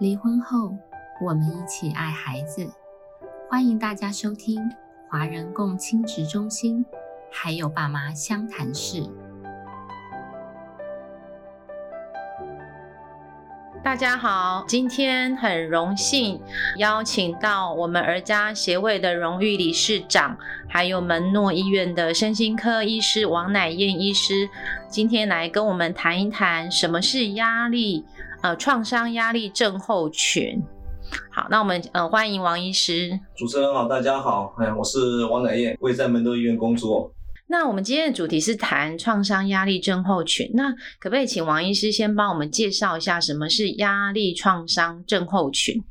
[0.00, 0.76] 离婚后，
[1.20, 2.68] 我们一起爱孩子。
[3.48, 4.60] 欢迎大家收听
[5.08, 6.84] 华人共亲职中心，
[7.30, 9.08] 还有爸妈相谈室。
[13.84, 16.42] 大家好，今天很荣幸
[16.78, 20.36] 邀请到我们儿家协会的荣誉理事长，
[20.68, 24.48] 还有门诺医院的身心科医师王乃燕医师，
[24.88, 28.04] 今天来跟我们谈一谈什么是压力。
[28.44, 30.62] 呃，创伤压力症候群。
[31.32, 33.18] 好，那我们呃欢迎王医师。
[33.34, 37.10] 主持人好，大家好，哎，我是王乃燕，我也在门诺医院工作。
[37.46, 40.50] 那我们今天的主题是谈创伤压力症候群。
[40.52, 40.70] 那
[41.00, 45.82] 可不可以请王医师先帮我们介绍一下什么是压力创伤症候群？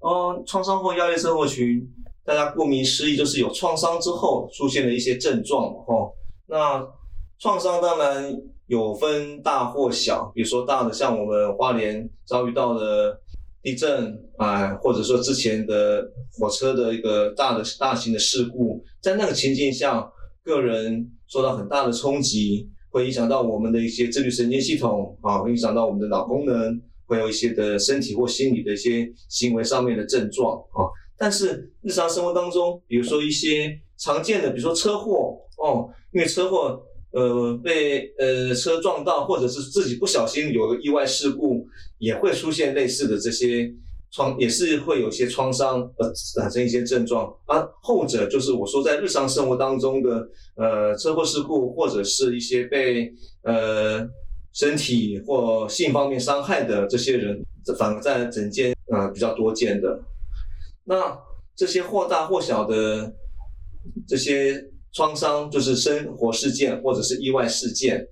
[0.00, 1.80] 哦，创伤后压力症候群，
[2.26, 6.12] 大家顾名思义就是有创伤之后出现的一些症状哦。
[6.46, 6.86] 那
[7.38, 8.36] 创伤当然。
[8.66, 13.20] 有分大或小，比如说大的，像我们花莲遭遇到的
[13.62, 20.10] 地震啊，或者说之前的火车的一个大的大型的事故，在那个情境下，
[20.42, 30.88] 个人受到很大的冲击，会影响到我们的一些自律神经系统啊，会影响到我们的脑功能，会有一些的身体或心理的一些行为上面的症状啊。
[31.18, 36.82] 但是日常生活当中，比如说一些常见的，比如说车祸哦，因为车祸。
[37.12, 41.66] 呃，被呃车撞到，或者是自己不小心有个意外事故，
[41.98, 43.70] 也会出现类似的这些
[44.10, 47.30] 创，也是会有些创伤，呃，产生一些症状。
[47.46, 54.08] 而后者就是我说在日常生活当中的呃车祸事故，或者是一些被呃
[54.54, 57.44] 身体或性方面伤害的这些人，
[57.78, 60.00] 反而在整间呃比较多见的。
[60.84, 61.18] 那
[61.54, 63.12] 这些或大或小的
[64.08, 64.71] 这些。
[64.92, 68.06] 创伤就是生活事件或者是意外事件，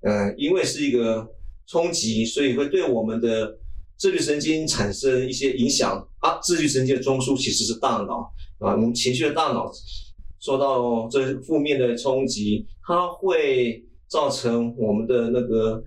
[0.00, 1.26] 嗯，因为是一个
[1.66, 3.58] 冲击，所以会对我们的
[3.96, 6.38] 自律神经产生一些影响啊。
[6.42, 9.70] 自律神经的中枢其实是大脑啊，我们情绪的大脑
[10.40, 15.82] 受到这负面的冲击，它会造成我们的那个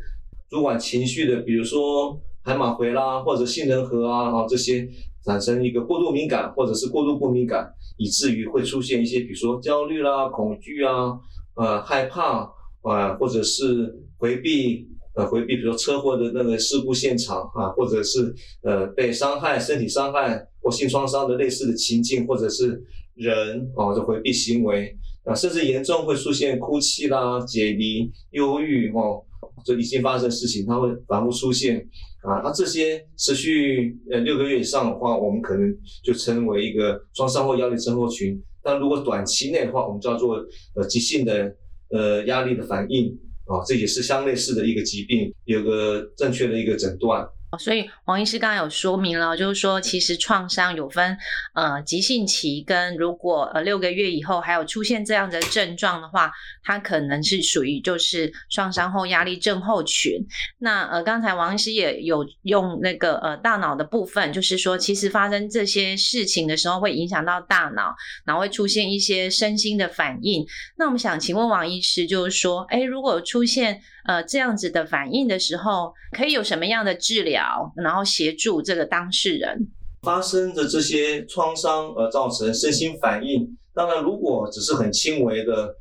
[0.50, 4.88] 主管情绪的，比如说海马回啦，或者杏仁核啊啊这些。
[5.26, 7.68] 产生一个过度敏感，或者是过度不敏感，
[7.98, 11.20] 以至于会出现一些，比如说焦虑啦、恐惧啊、
[11.56, 12.48] 呃害怕
[12.84, 22.80] 啊，或者是回避，呃回避，比如说车祸的那个事故现场啊，或者是呃被伤害、身体伤害或性创伤的类似的情境，或者是
[23.16, 29.24] 人啊的回避行为啊，甚至严重会出现哭泣啦、解离、忧郁哦。
[29.64, 31.88] 就已经发生的事情，它会反复出现
[32.26, 32.42] 啊。
[32.44, 38.42] 那这些持续呃六个月以上的话，我们可能就称为一个创伤后压力症候群。
[38.62, 40.44] 但如果短期内的话，我们叫做
[40.76, 41.56] 呃急性的
[41.92, 43.10] 呃压力的反应
[43.46, 47.28] 啊，这也是相类似的一个疾病，有个正确的一个诊断。
[47.58, 51.18] 所以王医师刚刚有说明了，就是说其实创伤有分
[51.54, 56.30] 呃急性期跟如果呃六个月以后还有出现这样的症状的话，
[56.64, 60.20] 它可能是属于就是创伤后压力症候群。
[60.58, 67.96] 那呃刚才王医师也有用那个呃大脑的部分，就是说其实发生这些事情的时候会影响到大脑，
[68.26, 70.46] 然后会出现一些身心的反应。
[70.78, 77.35] 那我们想请问王医师，就是说，哎，如果出现呃这样子的反应的时候，可以有什么样的治疗？
[77.76, 79.68] 然后协助这个当事人
[80.02, 83.58] 发生的这些创伤而造成身心反应。
[83.74, 85.76] 当然，如果只是很轻微的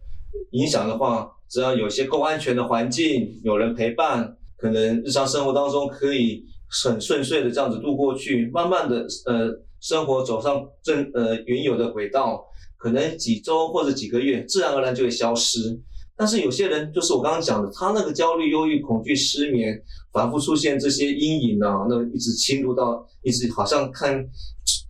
[0.50, 8.50] 影响的话，只要有些够安全的环境，有人陪伴，可能日常生活当中可以很顺遂的这样子度过去。
[8.52, 12.44] 慢慢的，呃，生活走上正呃原有的轨道，
[12.76, 15.78] 可能几周或者几个月，自然而然就会消失。
[16.16, 19.82] 但是有些人就是我刚刚讲的，他那个焦虑、忧郁、恐惧、失眠，
[20.12, 24.24] 反复出现这些阴影啊，那一直侵入到，一直好像看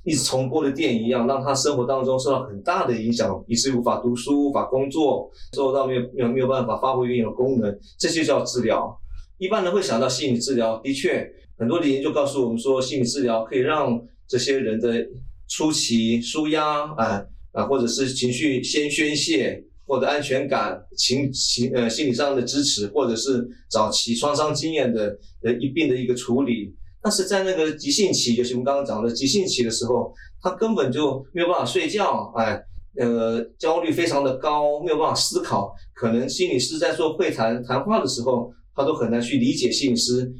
[0.04, 8.94] 一直重播的电影一样，让他生活当中受到很大的影响，以至于无法读书、无法工作，受到没有没有没有办法发挥原有的功能，这些叫治疗。
[9.38, 11.26] 一般人会想到心理治疗，的确，
[11.56, 13.98] 很多的研究告诉我们说，心理治疗可以让
[14.28, 15.04] 这些人的
[15.48, 19.64] 初期舒压，啊啊，或者是情绪先宣泄。
[19.86, 26.74] 获得安全感、情情呃心理上的支持，或者是早期创伤经验的呃一并的一个处理。
[27.02, 32.58] 但是在那个急性期，就是我们刚刚讲的急性期的时候，他根本就没有办法睡觉，哎，
[32.98, 35.74] 呃，焦虑非常的高，没有办法思考。
[35.94, 40.32] 可能心理师在做会谈谈话的时候，他都很难去理解心理师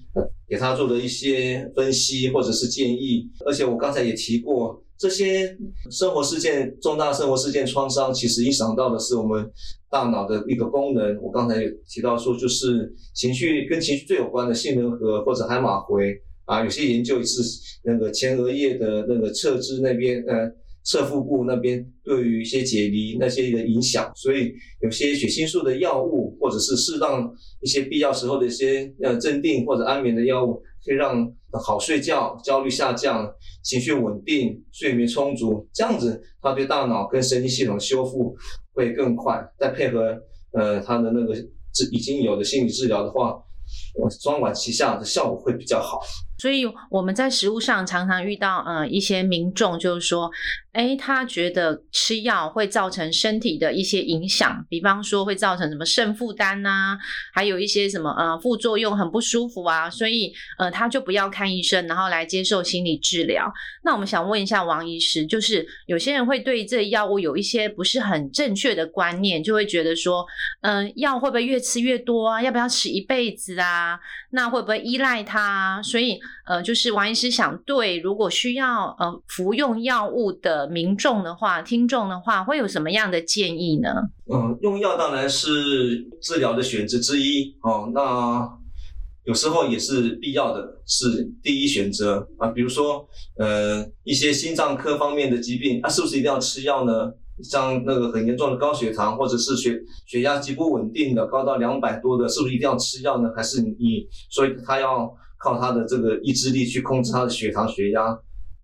[0.48, 3.28] 给他做的一些分析或者是建议。
[3.44, 4.82] 而且我刚才也提过。
[5.04, 5.54] 这些
[5.90, 9.46] 生活事件、重大生活事件创伤，其实影响到的是我们
[9.90, 11.20] 大脑的一个功能。
[11.20, 17.42] 我刚才有提到说，就是情绪跟情绪最有关的杏仁核或者海马回啊，有些研究是
[17.84, 20.50] 那个前额叶的那个侧支那边，呃，
[20.84, 27.30] 侧腹部那边对于一些解离那些的影响，所以有些血清素的药物或者是适当
[27.60, 38.36] 一些必要时候的一些呃镇定或者安眠的药物，可以让好睡觉、焦虑下降、情绪稳定、睡眠充足，这样子他对大脑跟神经系统修复
[38.72, 39.42] 会更快。
[39.58, 40.16] 再配合
[40.52, 41.34] 呃他的那个
[41.72, 43.40] 治已经有的心理治疗的话。
[43.94, 45.98] 我双管齐下的效果会比较好，
[46.38, 50.30] 所以我们在食物上常常遇到呃一些民众就是说，
[50.72, 56.96] 哎，他觉得吃药会造成身体的一些影响，比方说会造成什么肾负担呐，
[57.32, 63.52] 还有一些什么呃副作用很不舒服啊，所以呃他就不要看医生，然后来接受心理治疗。
[63.82, 70.24] 那我们想问一下王医师，就是有些人会对这药物有一些不是很正确的观念，就会觉得说，
[70.62, 72.42] 嗯，药会不会越吃越多啊？
[72.42, 73.64] 要不要吃一辈子啊？
[73.74, 73.98] 啊，
[74.30, 75.82] 那会不会依赖它？
[75.82, 83.90] 所以，呃，就是王医师想对，如果需要呃服用药物的民众的话，听众的话，会有什么样的建议呢？
[84.32, 87.90] 嗯，用药当然是治疗的选择之一哦。
[87.94, 88.48] 那
[89.24, 92.48] 有时候也是必要的，是第一选择啊。
[92.48, 97.10] 比如说，呃，一些心脏科方面的疾病，啊，是不是一定要吃药呢？
[97.42, 99.76] 像那个很严重的高血糖，或者是血
[100.06, 103.28] 血压极不稳定的，高到两百多的，是不是一定要吃药呢？
[103.34, 105.12] 还是你所以他要
[105.44, 108.18] 靠他的这个意志力去控制他的血糖、血压？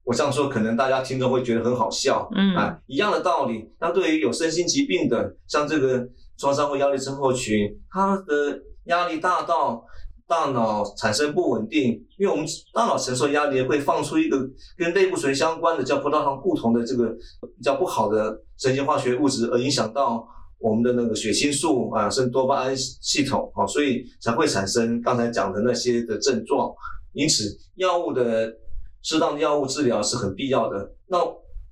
[0.05, 3.71] 我这样说，可能大家听着会觉得很好笑，嗯啊，一样的道理。
[3.79, 9.85] 那对于有身心疾病的，像这个创伤或压力症候群，他的压力大到。
[10.31, 14.38] 大脑产生不稳定，因为我们大脑承受压力会放出一个
[14.77, 17.09] 跟类固醇相关的叫葡萄糖固酮的这个
[17.41, 20.25] 比较不好的神经化学物质，而影响到
[20.60, 26.72] 我们的那个血清素啊，甚至多巴胺系统啊，所以才会产生刚才讲的那些的症状。
[27.12, 28.54] 因此，药物的
[29.02, 30.92] 适当的药物治疗是很必要的。
[31.08, 31.18] 那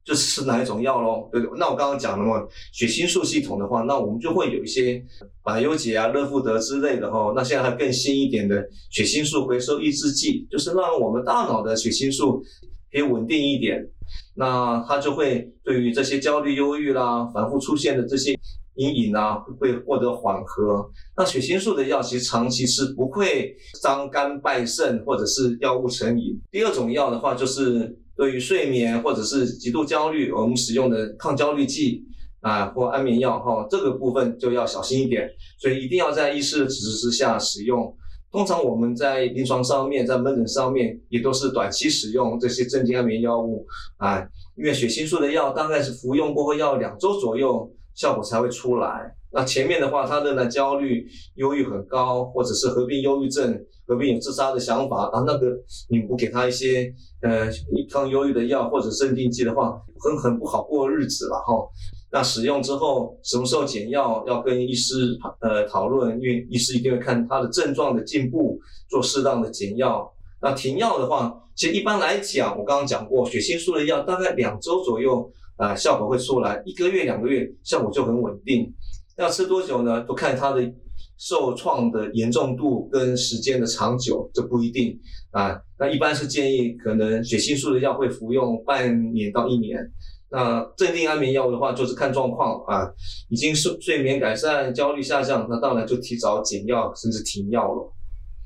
[0.04, 1.28] 就是哪一种药喽？
[1.30, 2.42] 对，那我刚刚讲了嘛，
[2.72, 5.04] 血清素系统的话，那我们就会有一些
[5.44, 7.34] 百忧解啊、乐富德之类的哈。
[7.36, 12.42] 那现在还更新一点的血清素回收抑制剂，就是让我们大脑的血清素
[12.90, 13.86] 可以稳定一点，
[14.34, 18.34] 那它就会对于这些焦虑、忧郁啦、反复出现的这些
[18.78, 20.90] 阴影啊，会获得缓和。
[21.14, 26.40] 那血清素的药其实长期是不会伤肝败肾或者是药物成瘾。
[26.50, 27.98] 第二种药的话就是。
[28.18, 32.04] 对于睡眠或者是极度焦虑，我们使用的抗焦虑剂
[32.40, 37.96] 啊或安眠药哈，这个部分就要小心一点，所以一定要在医师的指示之下使用。
[38.32, 43.64] 通常我们在临床上面，在门诊上面也都是短期使用这些镇静安眠药物
[43.98, 44.18] 啊，
[44.56, 49.12] 因为血清素的药大概是服用过后要两周左右效果才会出来。
[49.30, 53.66] 那前面的话，他的呢焦虑、忧郁很高，或者是合并忧郁症。
[53.88, 55.46] 合并有自杀的想法啊，那个
[55.88, 56.92] 你不给他一些
[57.22, 57.48] 呃
[57.90, 61.66] 抗忧郁的药或者镇定剂的话，很很不好过日子了哈。
[62.12, 68.60] 那使用之后什么时候减药，要跟医师呃讨论，因为医师一定会看他的症状的进步，
[68.90, 70.12] 做适当的减药。
[70.42, 78.72] 那停药的话，其实一般来讲，我刚刚讲过，血清素的药大概两周左右啊效果会出来，一个月两个月效果就很稳定。
[79.18, 80.02] 要吃多久呢？
[80.04, 80.72] 都看它的。
[81.20, 84.96] 受创的严重度跟时间的长久，这不一定
[85.32, 85.60] 啊。
[85.76, 89.76] 那一般是建议可能血清素的药会服用半年到一年。
[90.30, 92.88] 那镇定安眠药的话，就是看状况啊，
[93.30, 97.92] 已经睡睡眠改善、焦虑下降，那当然就提早减药甚至停药了，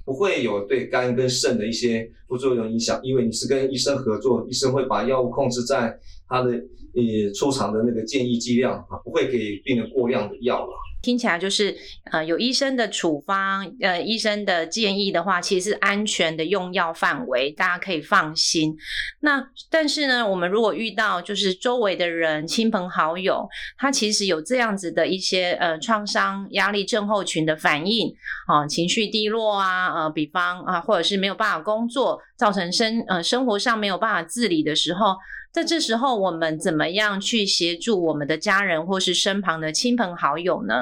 [0.06, 5.94] 不会有对肝跟肾的一些副作用影响，因为你是跟医生合作，医生会把药物控制在
[6.26, 6.52] 他的
[6.94, 10.72] 呃出厂的那个建议剂量啊，不会给病人过量的药了。
[11.02, 11.76] 听起来就是，
[12.12, 18.72] 呃，有医生的处方，呃，医生的建议的话，其实是安全的用药范围，大家可以放心。
[19.18, 28.14] 那但是呢，我们如果遇到就是周围的人、亲朋好友，他其实有这样子的一些呃创伤压力症候群的反应，
[28.46, 35.14] 啊，情绪低落啊，呃，比方啊，或者是没有办法工作，造成生呃生活上没有办法自理的时候。
[35.52, 40.74] 在这时候，我们怎么样去协助我们的家人或是身旁的亲朋好友呢？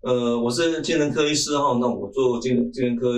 [0.00, 3.12] 呃，我是精神科医师哈，那我做精精神科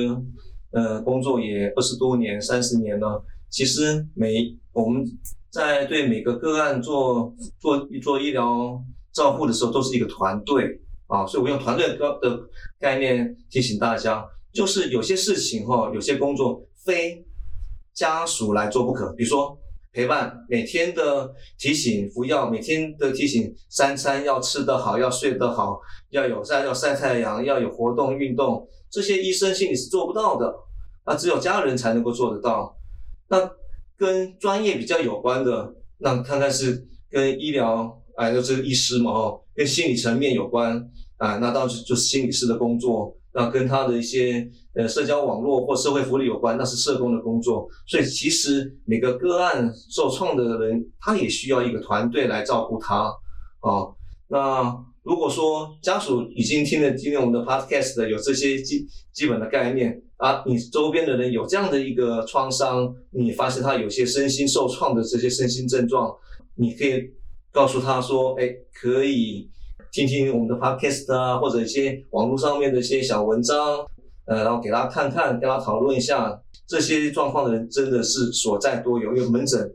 [0.73, 3.23] 呃工作也二十多年、三十年了。
[3.49, 5.05] 其实每我们
[5.51, 8.83] 在对每个个案做做做医疗
[9.13, 12.41] 照护的时候，都是一个团队啊，所以我用团队的的
[12.81, 17.25] 概念提醒大家，就是有些事情哈，有些工作非
[17.99, 19.59] 家属来做不可，比如说。
[19.91, 30.55] 陪伴每天的提醒服药，每天的提醒三餐要吃得好，要睡得好，要有晒要晒太阳，要有活动运动，这些医生心里是做不到的，
[31.07, 32.77] 那只有家人才能够做得到。
[33.29, 33.51] 那
[33.97, 40.77] 跟专业比较有关的，那看看是跟医疗，哎，就是医师嘛，哦，跟心理层面有关，
[41.17, 43.18] 啊，那当然就是心理师的工作。
[43.33, 47.69] 那跟他的一些呃社交网络或社会福利有关，那是社工的工作。
[47.87, 53.13] 所以其实每个个案受创的人，他也需要一个团队来照顾他
[53.61, 53.87] 啊。
[54.29, 66.15] 那如果说家属已经听了今天我们的 podcast 的有这些基基本的概念啊，你周边的人有这样的一个创伤，你发现他有些身心受创的这些身心症状，
[66.57, 67.11] 你可以
[67.53, 69.49] 告诉他说，哎，可以。
[69.91, 73.57] 听听我们的 podcast 啊，或者一些网络上面的一些小文章，
[74.27, 79.73] 呃，然后给大家看看，跟他讨论一下这些状况的人真的是所在多有，因为门诊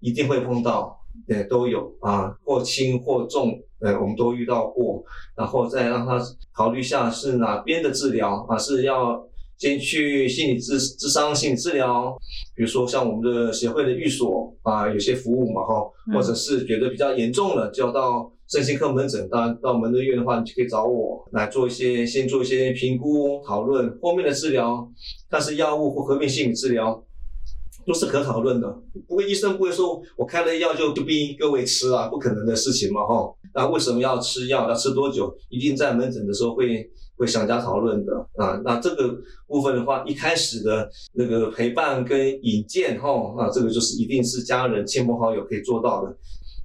[0.00, 0.96] 一定会碰到，
[1.28, 5.02] 呃，都有啊，或轻或重，呃，我们都遇到过，
[5.36, 6.20] 然后再让他
[6.52, 9.20] 考虑一下是哪边的治疗啊，是要
[9.58, 12.16] 先去心理治智商心理治疗，
[12.54, 18.32] 比如说像我们的协会的寓所啊，有些服务嘛哈，或者是觉得比较严重了，就要到。
[18.48, 24.88] 身心科门诊，当然到门诊院的话，你就可以找我来做一些，先做一些评估讨论，后面的治疗，
[25.28, 27.04] 但是药物或合并性治疗，
[27.84, 28.68] 都是可讨论的。
[29.08, 33.34] 不过医生不会说我开了药就就逼各位吃啊，不可能的事情嘛，哈。
[33.52, 34.68] 那为什么要吃药？
[34.68, 35.34] 要吃多久？
[35.48, 38.60] 一定在门诊的时候会会详加讨论的啊。
[38.64, 46.16] 那这个部分的话，一开始的那个陪伴跟引荐，哈，那这个就是一定是家人、亲朋好友可以做到的，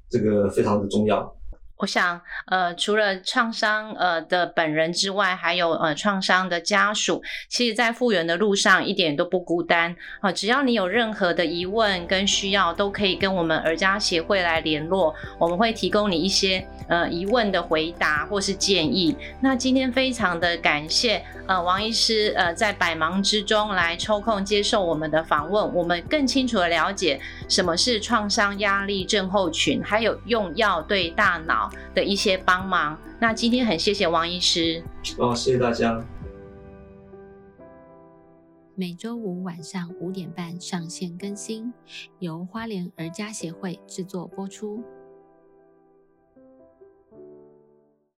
[0.09, 1.33] 这个非常的重要。
[1.81, 10.31] 我想，呃，除了创伤呃的本人之外，还有呃创伤的家属，其实，在复原的路上一点都不孤单啊！
[10.31, 19.17] 只要你有任何的疑问跟需要，都可以跟我们儿家协会来联络，我们会提供你一些呃疑问的回答或是建议。
[19.39, 27.19] 那今天非常的感谢呃王医师呃在百忙之中来抽空接受我们的访问，我们更清楚的了解
[27.49, 31.70] 什么是创伤压力症候群，还有用药对大脑。
[31.93, 34.83] 的一些帮忙，那今天很谢谢王医师
[35.17, 36.03] 哦，谢谢大家。
[38.73, 41.71] 每周五晚上五点半上线更新，
[42.19, 44.83] 由花莲儿家协会制作播出。